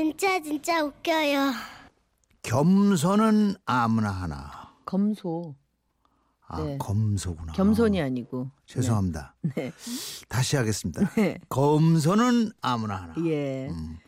진짜 0.00 0.40
진짜 0.40 0.82
웃겨요. 0.82 1.52
겸손은 2.42 3.56
아무나 3.66 4.08
하나. 4.10 4.72
검소. 4.86 5.54
아, 6.48 6.62
네. 6.62 6.78
검소구나. 6.78 7.52
겸손이 7.52 8.00
아니고. 8.00 8.50
죄송합니다. 8.64 9.34
네. 9.54 9.70
다시 10.26 10.56
하겠습니다. 10.56 11.06
네. 11.16 11.38
검소는 11.50 12.52
아무나 12.62 12.96
하나. 12.96 13.14
예. 13.26 13.68
음, 13.68 13.98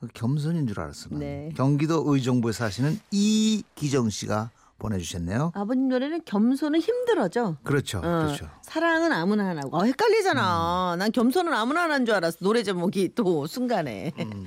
그 0.00 0.08
겸손인 0.12 0.66
줄 0.66 0.78
알았어. 0.78 1.08
난. 1.08 1.20
네. 1.20 1.50
경기도 1.56 2.04
의정부에 2.06 2.52
사시는 2.52 3.00
이기정 3.10 4.10
씨가 4.10 4.50
보내주셨네요. 4.78 5.52
아버님 5.54 5.88
노래는 5.88 6.22
겸손은 6.26 6.80
힘들어져. 6.80 7.56
그렇죠, 7.62 7.98
어, 7.98 8.02
그렇죠. 8.02 8.50
사랑은 8.62 9.12
아무나 9.12 9.46
하나고. 9.48 9.80
아, 9.80 9.84
헷갈리잖아. 9.84 10.96
난 10.98 11.10
겸손은 11.10 11.54
아무나 11.54 11.84
하나인 11.84 12.04
줄 12.04 12.16
알았어. 12.16 12.38
노래 12.40 12.62
제목이 12.62 13.14
또 13.14 13.46
순간에. 13.46 14.12
음. 14.18 14.46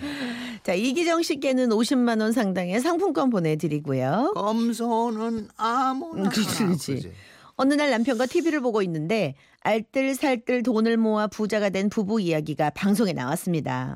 자, 0.65 0.73
이기정 0.73 1.21
씨께는 1.21 1.69
50만 1.69 2.21
원 2.21 2.31
상당의 2.31 2.79
상품권 2.79 3.29
보내드리고요. 3.29 4.33
검소는 4.35 5.49
아무나 5.57 6.13
음, 6.13 6.19
하나. 6.21 6.29
그렇지. 6.29 6.65
그지? 6.65 7.15
어느 7.55 7.73
날 7.75 7.91
남편과 7.91 8.25
TV를 8.25 8.61
보고 8.61 8.81
있는데 8.81 9.35
알뜰살뜰 9.61 10.63
돈을 10.63 10.97
모아 10.97 11.27
부자가 11.27 11.69
된 11.69 11.89
부부 11.89 12.19
이야기가 12.19 12.71
방송에 12.71 13.13
나왔습니다. 13.13 13.95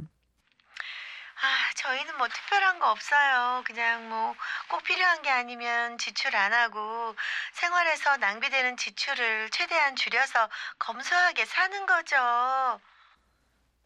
아, 1.42 1.48
저희는 1.76 2.18
뭐 2.18 2.28
특별한 2.28 2.80
거 2.80 2.92
없어요. 2.92 3.64
그냥 3.66 4.08
뭐 4.10 4.36
꼭 4.70 4.84
필요한 4.84 5.24
게 5.24 5.30
아니면 5.32 5.98
지출 5.98 6.36
안 6.36 6.54
하고 6.54 7.16
생활에서 7.54 8.18
낭비되는 8.18 8.78
지출을 8.78 9.50
최대한 9.50 9.96
줄여서 9.96 10.48
검소하게 10.78 11.46
사는 11.46 11.86
거죠. 11.88 12.16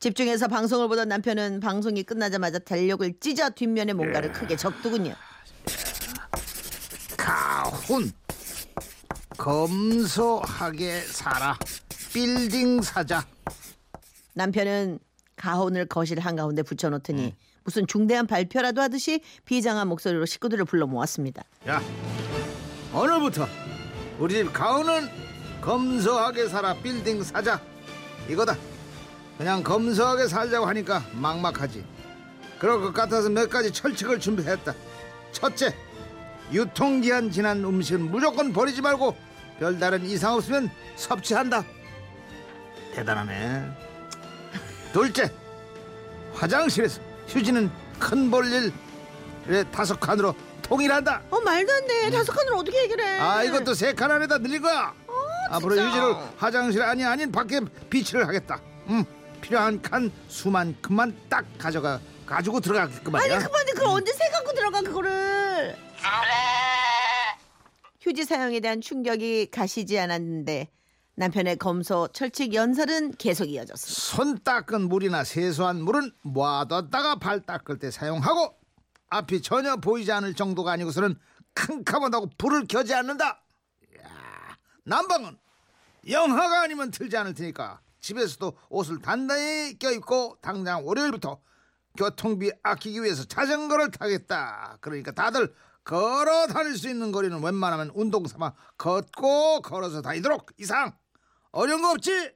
집중해서 0.03 0.49
방송을 0.49 0.89
보던 0.89 1.07
남편은 1.07 1.61
방송이 1.61 2.03
끝나자마자 2.03 2.59
달력을 2.59 3.09
찢어 3.21 3.49
뒷면에 3.51 3.93
뭔가를 3.93 4.27
예. 4.27 4.33
크게 4.33 4.57
적더군요. 4.57 5.13
가훈 7.15 8.11
검소하게 9.37 10.99
살아 10.99 11.57
빌딩 12.11 12.81
사자 12.81 13.25
남편은 14.33 14.99
가훈을 15.37 15.85
거실 15.85 16.19
한가운데 16.19 16.63
붙여놓더니 16.63 17.27
음. 17.27 17.31
무슨 17.63 17.87
중대한 17.87 18.27
발표라도 18.27 18.81
하듯이 18.81 19.21
비장한 19.45 19.87
목소리로 19.87 20.25
식구들을 20.25 20.65
불러 20.65 20.85
모았습니다. 20.85 21.45
야 21.69 21.81
오늘부터 22.93 23.47
우리 24.19 24.33
집 24.33 24.51
가훈은 24.51 25.07
검소하게 25.61 26.49
살아 26.49 26.73
빌딩 26.73 27.23
사자 27.23 27.61
이거다 28.27 28.57
그냥 29.37 29.63
검소하게 29.63 30.27
살자고 30.27 30.65
하니까 30.67 31.03
막막하지. 31.13 31.83
그럴 32.59 32.79
것 32.81 32.93
같아서 32.93 33.29
몇 33.29 33.49
가지 33.49 33.71
철칙을 33.71 34.19
준비했다. 34.19 34.73
첫째 35.31 35.75
유통기한 36.51 37.31
지난 37.31 37.63
음식은 37.63 38.11
무조건 38.11 38.53
버리지 38.53 38.81
말고 38.81 39.15
별다른 39.59 40.05
이상 40.05 40.35
없으면 40.35 40.69
섭취한다. 40.95 41.63
대단하네. 42.93 43.69
둘째 44.93 45.31
화장실에서 46.35 47.01
휴지는 47.27 47.71
큰 47.99 48.29
볼일에 48.29 48.71
다섯 49.71 49.99
칸으로 49.99 50.35
통일한다. 50.61 51.21
어 51.31 51.39
말도 51.41 51.73
안 51.73 51.87
돼. 51.87 52.09
다섯 52.11 52.31
칸을 52.31 52.53
어떻게 52.53 52.77
해결해? 52.81 53.19
아 53.19 53.43
이것도 53.43 53.73
세 53.73 53.93
칸 53.93 54.11
안에다 54.11 54.37
늘린 54.37 54.61
거야. 54.61 54.93
앞으로 55.49 55.75
진짜. 55.75 55.89
휴지를 55.89 56.15
화장실 56.37 56.81
안이 56.83 57.03
아닌 57.03 57.31
밖에 57.31 57.59
비치를 57.89 58.27
하겠다. 58.27 58.59
음 58.87 59.03
필요한 59.43 59.81
칸 59.81 60.09
수만큼만 60.29 61.15
딱 61.29 61.45
가져가 61.57 61.99
가지고 62.25 62.61
아니 62.63 63.11
말이야 63.11 63.39
그만데 63.39 63.73
그걸 63.73 63.87
언제 63.89 64.13
새 64.13 64.29
갖고 64.29 64.53
들어가 64.53 64.81
그거를? 64.81 65.75
휴지 68.01 68.23
사용에 68.23 68.59
대한 68.61 68.81
충격이 68.81 69.51
가시지 69.51 69.99
않았는데 69.99 70.69
남편의 71.15 71.57
검소 71.57 72.07
철칙 72.13 72.53
연설은 72.53 73.15
계속 73.17 73.45
이어졌습니다. 73.45 74.01
손 74.01 74.39
닦은 74.43 74.87
물이나 74.89 75.23
세수한 75.23 75.81
물은 75.81 76.11
모아뒀다가 76.21 77.15
발 77.15 77.41
닦을 77.41 77.77
때 77.79 77.91
사용하고 77.91 78.57
앞이 79.09 79.41
전혀 79.41 79.75
보이지 79.75 80.11
않을 80.11 80.33
정도가 80.33 80.71
아니고서는 80.71 81.15
캄캄하다고 81.53 82.31
불을 82.37 82.65
켜지 82.67 82.95
않는다 82.95 83.43
이야, 83.93 84.09
난방은 84.85 85.37
영하가 86.09 86.61
아니면 86.63 86.89
틀지 86.89 87.15
않을 87.17 87.35
테니까 87.35 87.79
집에서도 88.03 88.53
옷을 88.69 88.99
단단히 88.99 89.79
껴입고 89.79 90.37
당장 90.41 90.85
월요일부터 90.85 91.39
교통비 91.97 92.51
아끼기 92.61 93.01
위해서 93.01 93.23
자전거를 93.23 93.91
타겠다 93.91 94.77
그러니까 94.81 95.11
다들 95.11 95.53
걸어 95.83 96.47
다닐 96.47 96.77
수 96.77 96.89
있는 96.89 97.11
거리는 97.11 97.41
웬만하면 97.41 97.91
운동 97.95 98.27
삼아 98.27 98.53
걷고 98.77 99.61
걸어서 99.61 100.01
다니도록 100.01 100.51
이상 100.57 100.93
어려운 101.51 101.81
거 101.81 101.91
없지? 101.91 102.31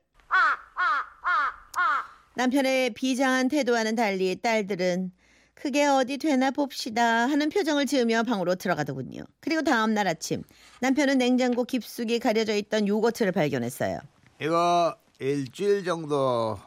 남편의 2.35 2.93
비장한 2.93 3.47
태도와는 3.47 3.95
달리 3.95 4.39
딸들은 4.41 5.11
그게 5.55 5.87
어디 5.87 6.19
되나 6.19 6.51
봅시다 6.51 7.27
하는 7.27 7.49
표정을 7.49 7.87
지으며 7.87 8.21
방으로 8.21 8.55
들어가더군요. 8.55 9.23
그리고 9.39 9.63
다음 9.63 9.95
날 9.95 10.07
아침 10.07 10.43
남편은 10.81 11.17
냉장고 11.17 11.63
깊숙이 11.63 12.19
가려져 12.19 12.53
있던 12.53 12.87
요거트를 12.87 13.31
발견했어요. 13.31 13.99
이거 14.39 14.95
일주일 15.19 15.83
정도 15.83 16.59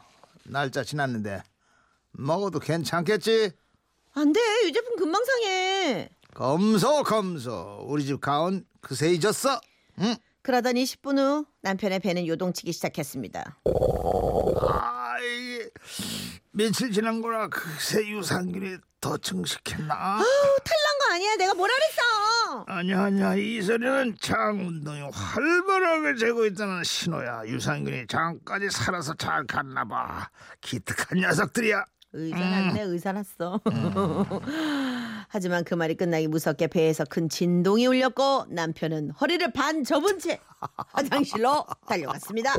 날짜 0.45 0.83
지났는데 0.83 1.43
먹어도 2.13 2.59
괜찮겠지? 2.59 3.53
안 4.15 4.33
돼. 4.33 4.41
이 4.67 4.73
제품 4.73 4.97
금방 4.97 5.25
상해. 5.25 6.09
검소 6.35 7.03
검소 7.05 7.85
우리 7.87 8.05
집 8.05 8.21
가온 8.21 8.65
그새 8.81 9.11
잊었어? 9.13 9.61
응? 10.01 10.17
그러더니 10.43 10.85
10분 10.85 11.19
후 11.19 11.47
남편의 11.63 12.01
배는 12.01 12.27
요동치기 12.27 12.73
시작했습니다. 12.73 13.61
아 14.63 15.19
이게 15.21 15.71
며칠 16.51 16.91
지난 16.93 17.21
거라 17.21 17.49
그새 17.49 18.07
유산균이 18.09 18.79
더 19.01 19.17
증식했나? 19.19 19.95
탈난 19.95 20.25
거 20.25 20.80
아니야. 21.11 21.37
내가 21.37 21.55
뭐라 21.55 21.73
그랬어. 21.75 22.65
아니야 22.67 23.03
아니야 23.05 23.35
이 23.37 23.61
소리는 23.63 24.17
장 24.21 24.59
운동이 24.67 25.01
활발하게 25.13 26.15
되고 26.19 26.45
있다는 26.47 26.83
신호야 26.85 27.43
유산균이 27.47 28.07
장까지 28.09 28.71
살아서 28.71 29.15
잘 29.15 29.47
갔나 29.47 29.85
봐 29.85 30.29
기특한 30.61 31.19
녀석들이야 31.21 31.85
의사 32.13 32.39
났네. 32.39 32.83
의사 32.83 33.13
났어. 33.13 33.61
하지만 35.29 35.63
그 35.63 35.75
말이 35.75 35.95
끝나기 35.95 36.27
무섭게 36.27 36.67
배에서 36.67 37.05
큰 37.05 37.29
진동이 37.29 37.87
울렸고 37.87 38.47
남편은 38.49 39.11
허리를 39.13 39.53
반 39.53 39.85
접은 39.85 40.19
채 40.19 40.41
화장실로 40.93 41.65
달려갔습니다. 41.87 42.55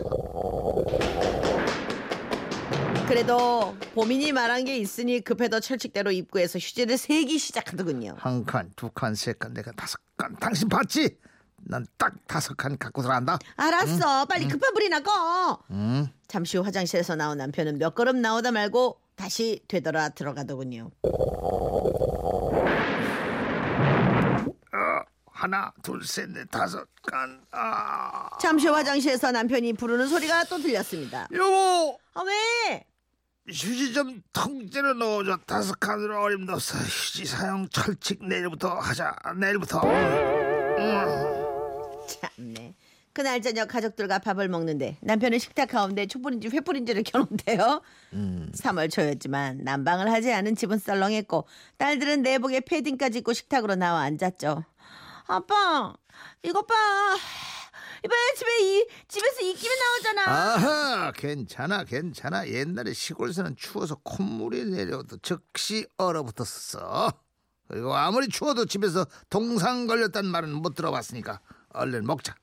그래도 3.12 3.76
보민이 3.94 4.32
말한 4.32 4.64
게 4.64 4.78
있으니 4.78 5.20
급해도 5.20 5.60
철칙대로 5.60 6.12
입구에서 6.12 6.58
휴지를 6.60 6.98
세기 6.98 7.38
시작하더군요. 7.40 8.16
한 8.18 8.46
칸, 8.46 8.72
두 8.78 8.90
칸, 8.90 9.16
세 9.16 9.34
칸, 9.34 9.54
네 9.54 9.62
칸, 9.62 9.76
다섯 9.76 10.00
칸. 10.16 10.34
당신 10.38 10.70
봤지? 10.70 11.18
난 11.58 11.86
딱 11.98 12.14
다섯 12.26 12.56
칸 12.56 12.78
갖고 12.78 13.02
들어간다. 13.02 13.38
알았어. 13.58 14.24
빨리 14.28 14.48
급한 14.48 14.74
불이나 14.74 15.02
꺼. 15.02 15.60
응? 15.72 16.08
잠시 16.30 16.56
후 16.56 16.64
화장실에서 16.64 17.18
나온 17.18 17.38
남편은 17.38 17.80
몇 17.80 17.96
걸음 17.96 18.22
나오다 18.22 18.52
말고 18.54 19.02
다시 19.18 19.60
되돌아 19.68 20.08
들어가더군요. 20.10 20.90
어, 21.04 22.62
하나, 25.30 25.74
둘, 25.84 26.02
셋, 26.06 26.30
넷, 26.30 26.50
다섯 26.50 26.88
칸. 27.04 27.42
아, 27.52 28.30
잠시 28.40 28.68
후 28.68 28.74
화장실에서 28.74 29.32
남편이 29.34 29.74
부르는 29.74 30.08
소리가 30.08 30.46
또 30.46 30.58
들렸습니다. 30.60 31.28
여보, 31.34 32.00
아 32.14 32.22
왜? 32.22 32.86
휴지 33.48 33.94
좀 33.94 34.22
통째로 34.34 34.94
넣어줘. 34.94 35.38
다섯 35.46 35.80
칸으로 35.80 36.22
어림없어. 36.22 36.78
휴지 36.78 37.26
사용 37.26 37.68
철칙 37.70 38.26
내일부터 38.26 38.70
하자. 38.70 39.16
내일부터. 39.38 39.82
참네. 42.08 42.76
그날 43.14 43.42
저녁 43.42 43.68
가족들과 43.68 44.20
밥을 44.20 44.48
먹는데 44.48 44.98
남편은 45.02 45.38
식탁 45.40 45.70
가운데 45.70 46.06
촛불인지 46.06 46.48
횃불인지를 46.48 47.04
켜놓은데요. 47.12 47.82
3월 48.14 48.90
초였지만 48.90 49.64
난방을 49.64 50.10
하지 50.10 50.32
않은 50.32 50.56
집은 50.56 50.78
썰렁했고 50.78 51.46
딸들은 51.78 52.22
내복에 52.22 52.62
패딩까지 52.62 53.20
입고 53.20 53.34
식탁으로 53.34 53.76
나와 53.76 54.02
앉았죠. 54.02 54.64
아빠 55.28 55.94
이것 56.44 56.66
봐. 56.66 56.74
이번에 58.04 58.34
집에 58.36 58.60
이 58.62 58.88
집에서 59.08 59.42
입김이 59.42 59.74
나오잖아. 59.76 60.32
아하, 60.32 61.12
괜찮아, 61.12 61.84
괜찮아. 61.84 62.48
옛날에 62.48 62.94
시골에서는 62.94 63.56
추워서 63.56 63.96
콧물이 64.04 64.66
내려도 64.66 65.18
즉시 65.18 65.86
얼어붙었어. 65.98 67.14
그리고 67.68 67.94
아무리 67.96 68.28
추워도 68.28 68.66
집에서 68.66 69.06
동상 69.30 69.88
걸렸단 69.88 70.26
말은 70.26 70.52
못 70.52 70.76
들어봤으니까 70.76 71.40
얼른 71.70 72.06
먹자. 72.06 72.36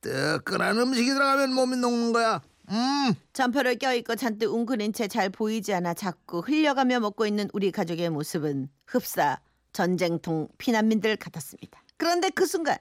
뜨끈한 0.00 0.78
음식이 0.78 1.08
들어가면 1.10 1.54
몸이 1.54 1.76
녹는 1.76 2.12
거야. 2.12 2.40
음, 2.70 3.14
점퍼를 3.32 3.76
껴입고 3.78 4.16
잔뜩 4.16 4.52
웅크린 4.52 4.92
채 4.92 5.06
잘 5.08 5.28
보이지 5.30 5.74
않아 5.74 5.94
자꾸 5.94 6.40
흘려가며 6.40 7.00
먹고 7.00 7.26
있는 7.26 7.48
우리 7.52 7.70
가족의 7.70 8.08
모습은 8.10 8.68
흡사 8.86 9.38
전쟁통 9.72 10.48
피난민들 10.58 11.16
같았습니다. 11.16 11.82
그런데 11.96 12.30
그 12.30 12.46
순간 12.46 12.78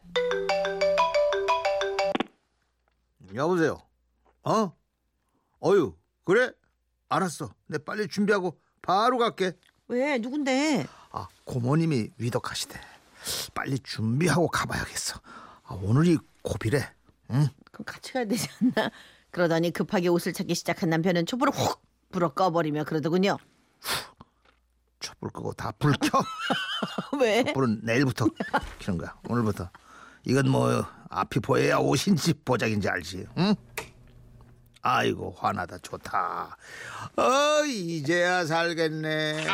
여보세요. 3.36 3.81
어? 4.44 4.74
어유, 5.63 5.95
그래? 6.24 6.51
알았어. 7.10 7.54
내 7.68 7.78
빨리 7.78 8.07
준비하고 8.07 8.60
바로 8.81 9.18
갈게. 9.18 9.54
왜 9.88 10.18
누군데? 10.18 10.88
아, 11.12 11.28
고모님이 11.45 12.10
위독하시대. 12.18 12.80
빨리 13.54 13.78
준비하고 13.80 14.48
가봐야겠어. 14.48 15.19
아, 15.63 15.74
오늘이 15.75 16.18
고비래. 16.42 16.80
응? 17.31 17.48
그럼 17.72 17.86
같이 17.86 18.13
가야 18.13 18.25
되지 18.25 18.48
않나? 18.75 18.89
그러더니 19.30 19.72
급하게 19.72 20.07
옷을 20.10 20.33
찾기 20.33 20.56
시작한 20.56 20.89
남편은 20.89 21.25
촛불을 21.25 21.54
훅 21.54 21.81
불어 22.12 22.33
꺼버리며 22.33 22.83
그러더군요. 22.86 23.38
촛불 25.00 25.30
끄고 25.31 25.54
다 25.54 25.72
불 25.74 25.94
켜. 25.94 26.22
왜? 27.19 27.44
불은 27.54 27.81
내일부터 27.83 28.28
켜는 28.80 28.98
거야. 29.00 29.16
오늘부터. 29.30 29.69
이건 30.23 30.50
뭐 30.50 30.85
앞이 31.09 31.39
보여야 31.39 31.77
옷인지 31.77 32.33
보자인지 32.45 32.88
알지. 32.89 33.25
응? 33.38 33.56
아이고 34.81 35.35
화나다 35.38 35.77
좋다. 35.79 36.57
어 37.15 37.65
이제야 37.65 38.45
살겠네. 38.45 39.45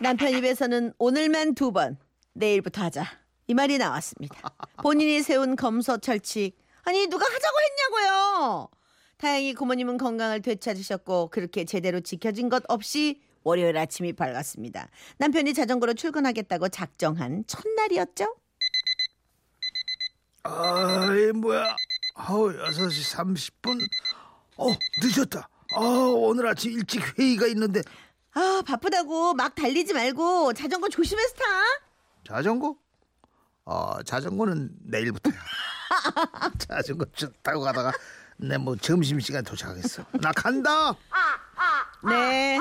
남편 0.00 0.30
입에서는 0.30 0.94
오늘만 0.98 1.54
두 1.54 1.72
번, 1.72 1.98
내일부터 2.32 2.84
하자. 2.84 3.04
이 3.46 3.54
말이 3.54 3.76
나왔습니다. 3.78 4.34
본인이 4.82 5.22
세운 5.22 5.56
검소 5.56 5.98
철칙. 5.98 6.56
아니, 6.84 7.06
누가 7.06 7.26
하자고 7.26 7.56
했냐고요. 7.60 8.68
다행히 9.18 9.54
고모님은 9.54 9.98
건강을 9.98 10.40
되찾으셨고, 10.40 11.28
그렇게 11.28 11.66
제대로 11.66 12.00
지켜진 12.00 12.48
것 12.48 12.62
없이 12.68 13.20
월요일 13.42 13.76
아침이 13.78 14.12
밝았습니다. 14.12 14.88
남편이 15.18 15.54
자전거로 15.54 15.94
출근하겠다고 15.94 16.68
작정한 16.68 17.44
첫날이었죠? 17.46 18.36
아이 20.42 21.32
뭐야? 21.32 21.76
아우 22.14 22.52
6시 22.52 23.16
30분. 23.16 23.78
어 24.56 24.66
늦었다. 25.02 25.48
아 25.74 25.80
오늘 25.80 26.46
아침 26.46 26.72
일찍 26.72 27.18
회의가 27.18 27.46
있는데 27.48 27.80
아, 28.32 28.62
바쁘다고 28.66 29.34
막 29.34 29.54
달리지 29.54 29.92
말고 29.94 30.52
자전거 30.52 30.88
조심해서 30.88 31.34
타. 31.34 31.44
자전거? 32.26 32.76
어 33.64 34.02
자전거는 34.02 34.70
내일부터야. 34.84 35.34
자전거 36.58 37.04
쭉 37.14 37.32
타고 37.42 37.60
가다가 37.60 37.92
내 38.36 38.56
뭐 38.56 38.74
점심 38.76 39.20
시간 39.20 39.44
도착하겠어. 39.44 40.04
나 40.20 40.32
간다. 40.32 40.92
네. 42.08 42.58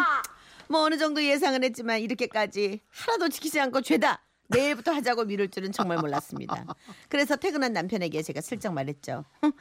뭐 0.69 0.81
어느 0.83 0.97
정도 0.97 1.23
예상은 1.23 1.63
했지만 1.63 1.99
이렇게까지 1.99 2.81
하나도 2.89 3.29
지키지 3.29 3.59
않고 3.59 3.81
죄다 3.81 4.21
내일부터 4.47 4.91
하자고 4.93 5.25
미룰 5.25 5.49
줄은 5.49 5.71
정말 5.71 5.97
몰랐습니다. 5.97 6.63
그래서 7.09 7.35
퇴근한 7.35 7.73
남편에게 7.73 8.21
제가 8.21 8.41
슬쩍 8.41 8.71
말했죠. 8.73 9.25
"흥, 9.41 9.51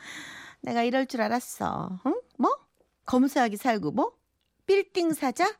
내가 0.60 0.82
이럴 0.82 1.06
줄 1.06 1.20
알았어. 1.22 1.98
응? 2.06 2.20
뭐? 2.38 2.56
검소하게 3.06 3.56
살고 3.56 3.90
뭐? 3.92 4.12
빌딩 4.66 5.12
사자? 5.14 5.56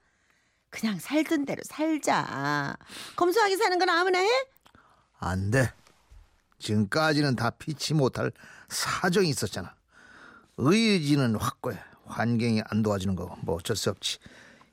그냥 0.70 0.98
살던 0.98 1.46
대로 1.46 1.62
살자. 1.64 2.76
검소하게 3.16 3.56
사는 3.56 3.78
건 3.78 3.88
아무나 3.88 4.18
해? 4.18 4.28
안 5.18 5.50
돼. 5.50 5.72
지금까지는 6.58 7.36
다 7.36 7.50
피치 7.50 7.94
못할 7.94 8.32
사정이 8.68 9.28
있었잖아. 9.30 9.74
의지는 10.58 11.36
확고해. 11.36 11.78
환경이 12.06 12.62
안 12.66 12.82
도와주는 12.82 13.14
거 13.16 13.34
뭐 13.42 13.56
어쩔 13.56 13.76
수 13.76 13.88
없지. 13.90 14.18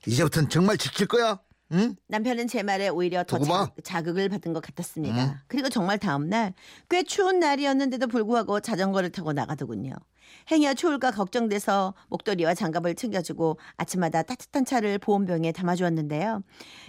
이제부터는 0.07 0.49
정말 0.49 0.77
지킬 0.77 1.07
거야. 1.07 1.39
응? 1.71 1.95
남편은 2.07 2.47
제 2.47 2.61
말에 2.61 2.89
오히려 2.89 3.23
더 3.23 3.39
두고 3.39 3.49
봐. 3.51 3.71
자, 3.83 4.01
극을 4.03 4.29
받은 4.29 4.53
것 4.53 4.61
같았습니다. 4.61 5.43
그리고 5.47 5.69
정말 5.69 5.97
다음 5.97 6.29
날 6.29 6.53
꽤 6.89 7.01
추운 7.03 7.39
날이었는데도 7.39 8.07
불구하고 8.07 8.59
자전거를 8.59 9.11
타고 9.11 9.33
나가더군요. 9.33 9.93
행여 10.51 10.75
추울까 10.75 11.11
걱정돼서 11.11 11.95
목도리와 12.09 12.53
장갑을 12.53 12.93
챙겨주고 12.95 13.59
아침마다 13.77 14.21
따뜻한 14.21 14.63
차를 14.65 14.99
보온병에 14.99 15.51
담아주었는데요. 15.53 16.43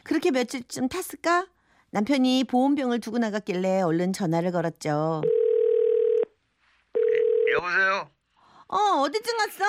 그렇게 0.05 0.31
며칠쯤 0.31 0.89
탔을까? 0.89 1.47
남편이 1.91 2.45
보온병을 2.45 3.01
두고 3.01 3.17
나갔길래 3.19 3.81
얼른 3.81 4.13
전화를 4.13 4.53
걸었죠. 4.53 5.23
여보세요. 7.55 8.11
어, 8.69 8.77
어디쯤 9.03 9.37
갔어? 9.39 9.65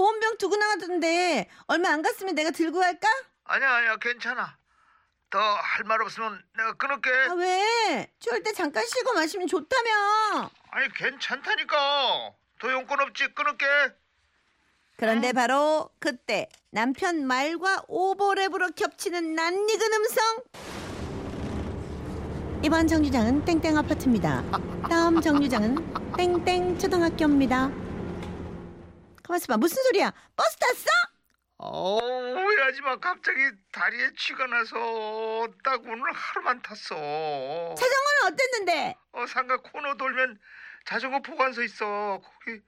보온병 0.00 0.38
두고 0.38 0.56
나갔던데 0.56 1.46
얼마 1.66 1.90
안 1.90 2.00
갔으면 2.00 2.34
내가 2.34 2.50
들고 2.50 2.78
갈까? 2.78 3.06
아니야 3.44 3.70
아니야 3.74 3.96
괜찮아. 3.96 4.56
더 5.28 5.38
할 5.38 5.84
말 5.84 6.00
없으면 6.00 6.42
내가 6.56 6.72
끊을게. 6.72 7.10
아, 7.28 7.34
왜? 7.34 8.10
추울 8.18 8.42
때 8.42 8.50
잠깐 8.52 8.82
쉬고 8.86 9.12
마시면 9.12 9.46
좋다며. 9.46 10.50
아니 10.70 10.90
괜찮다니까. 10.94 12.32
더 12.60 12.72
용건 12.72 13.00
없지 13.00 13.34
끊을게. 13.34 13.66
그런데 14.96 15.32
바로 15.34 15.90
그때 15.98 16.48
남편 16.70 17.26
말과 17.26 17.82
오버랩으로 17.82 18.74
겹치는 18.74 19.34
낯익은 19.34 19.92
음성. 19.92 20.24
이번 22.62 22.88
정류장은 22.88 23.44
땡땡 23.44 23.76
아파트입니다. 23.76 24.42
다음 24.88 25.20
정류장은 25.20 26.14
땡땡 26.16 26.78
초등학교입니다. 26.78 27.70
가만있어 29.30 29.46
봐. 29.46 29.56
무슨 29.56 29.80
소리야? 29.84 30.12
버스 30.36 30.56
탔어? 30.56 30.84
어, 31.58 31.98
오해하지 32.02 32.80
마. 32.82 32.96
갑자기 32.98 33.38
다리에 33.72 34.10
쥐가 34.18 34.46
나서 34.46 35.46
딱 35.62 35.80
오늘 35.82 36.12
하루만 36.12 36.60
탔어. 36.62 36.94
자전거는 37.76 38.32
어땠는데? 38.32 38.96
어, 39.12 39.26
상가 39.26 39.56
코너 39.58 39.94
돌면 39.94 40.38
자전거 40.84 41.20
보관소 41.22 41.62
있어. 41.62 42.20
거기 42.22 42.60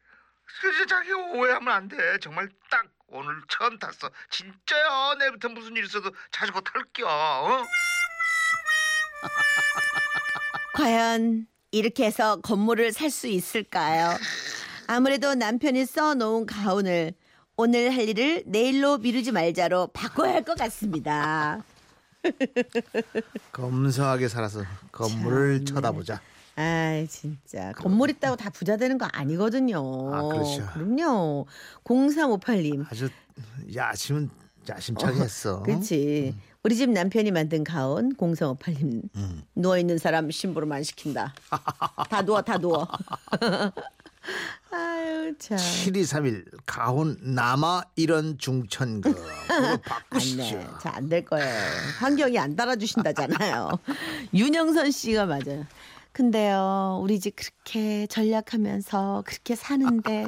그래서 0.60 0.86
자기 0.86 1.12
오해하면 1.12 1.68
안 1.74 1.88
돼. 1.88 2.18
정말 2.20 2.48
딱 2.70 2.86
오늘 3.08 3.34
처음 3.48 3.78
탔어. 3.78 4.10
진짜야. 4.30 5.14
내일부터 5.18 5.48
무슨 5.48 5.76
일 5.76 5.84
있어도 5.84 6.10
자전거 6.30 6.60
탈게요. 6.60 7.06
어? 7.08 7.64
과연 10.74 11.46
이렇게 11.70 12.04
해서 12.04 12.40
건물을 12.40 12.92
살 12.92 13.10
수 13.10 13.26
있을까요? 13.26 14.16
아무래도 14.96 15.34
남편이 15.34 15.86
써놓은 15.86 16.44
가운을 16.44 17.14
오늘 17.56 17.94
할 17.94 18.06
일을 18.10 18.42
내일로 18.46 18.98
미루지 18.98 19.32
말자로 19.32 19.86
바꿔야 19.88 20.34
할 20.34 20.44
것 20.44 20.54
같습니다. 20.58 21.64
검소하게 23.52 24.28
살아서 24.28 24.62
건물을 24.92 25.64
쳐다보자. 25.64 26.20
아 26.56 27.06
진짜 27.08 27.72
건물 27.72 28.10
있다고 28.10 28.36
다 28.36 28.50
부자 28.50 28.76
되는 28.76 28.98
거 28.98 29.06
아니거든요. 29.10 29.78
아, 30.14 30.22
그렇죠. 30.28 30.66
그럼요. 30.74 31.46
0358님. 31.84 32.84
아주 32.90 33.08
야심은 33.74 34.28
야심차게 34.68 35.20
했어. 35.20 35.54
어? 35.56 35.62
그렇지. 35.62 36.36
우리 36.64 36.76
집 36.76 36.90
남편이 36.90 37.30
만든 37.30 37.64
가온 37.64 38.14
0358님. 38.14 39.02
음. 39.16 39.42
누워 39.54 39.78
있는 39.78 39.96
사람 39.96 40.30
심부름 40.30 40.70
안 40.70 40.82
시킨다. 40.82 41.32
다 42.10 42.20
누워 42.22 42.42
다 42.42 42.58
누워. 42.58 42.86
아유 44.70 45.34
참. 45.38 45.58
7231 45.58 46.44
가온 46.66 47.18
남아 47.20 47.84
이런 47.96 48.38
중천금 48.38 49.14
바꾸시죠. 49.84 50.42
안돼. 50.58 50.68
잘안 50.80 51.08
될 51.08 51.24
거예요. 51.24 51.48
환경이 51.98 52.38
안 52.38 52.56
따라주신다잖아요. 52.56 53.70
윤영선 54.34 54.90
씨가 54.90 55.26
맞아요. 55.26 55.66
근데요, 56.12 57.00
우리 57.02 57.18
집 57.20 57.36
그렇게 57.36 58.06
전략하면서 58.06 59.24
그렇게 59.26 59.54
사는데 59.56 60.26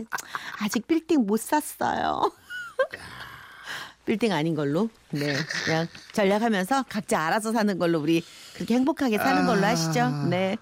아직 0.61 0.87
빌딩 0.87 1.27
못 1.27 1.39
샀어요. 1.39 2.33
빌딩 4.07 4.33
아닌 4.33 4.55
걸로. 4.55 4.89
네. 5.11 5.35
그냥 5.65 5.87
전략하면서 6.13 6.85
각자 6.89 7.21
알아서 7.27 7.53
사는 7.53 7.79
걸로 7.79 8.01
우리 8.01 8.23
그렇게 8.55 8.75
행복하게 8.75 9.19
사는 9.19 9.47
걸로 9.47 9.65
하시죠. 9.67 10.11
네. 10.29 10.57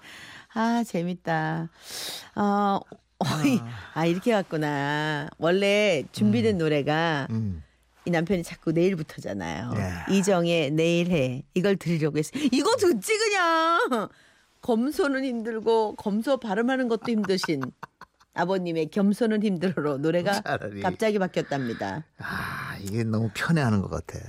아, 0.53 0.83
재밌다. 0.85 1.69
어, 2.35 2.79
어이, 3.25 3.59
아, 3.93 4.05
이렇게 4.05 4.31
갔구나. 4.31 5.29
원래 5.37 6.03
준비된 6.11 6.57
노래가 6.57 7.27
음. 7.31 7.63
이 8.05 8.11
남편이 8.11 8.43
자꾸 8.43 8.71
내일부터잖아요. 8.73 9.71
네. 9.73 10.15
이정의 10.15 10.71
내일 10.71 11.09
해. 11.11 11.43
이걸 11.53 11.77
들으려고 11.77 12.17
했어요. 12.17 12.43
이거 12.51 12.75
듣지 12.75 13.17
그냥. 13.17 14.09
검소는 14.61 15.25
힘들고 15.25 15.95
검소 15.95 16.37
발음하는 16.37 16.87
것도 16.87 17.11
힘드신 17.11 17.61
아버님의 18.33 18.87
겸손은 18.87 19.43
힘들어로 19.43 19.97
노래가 19.97 20.41
차라리. 20.41 20.81
갑자기 20.81 21.19
바뀌었답니다. 21.19 22.03
아 22.17 22.77
이게 22.81 23.03
너무 23.03 23.29
편해하는 23.33 23.81
것 23.81 23.89
같아 23.89 24.19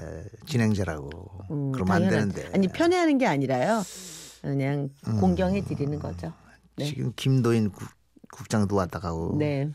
진행자라고 0.47 1.11
음, 1.51 1.73
그러면 1.73 1.95
안 1.97 2.03
당연한- 2.03 2.11
되는데 2.35 2.51
아니 2.53 2.69
편애하는 2.69 3.19
게 3.19 3.27
아니라요. 3.27 3.83
그냥 4.43 4.91
공경해 5.21 5.63
드리는 5.65 5.99
거죠. 6.01 6.33
네. 6.77 6.85
지금 6.85 7.13
김도인 7.17 7.71
국, 8.35 8.49
장도 8.51 8.75
왔다 8.75 8.99
가고 8.99 9.37
네. 9.39 9.71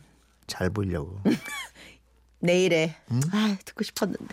잘 0.45 0.69
보이려고. 0.69 1.21
내일에 2.41 2.93
아 3.31 3.57
듣고 3.63 3.83
싶었는데 3.83 4.25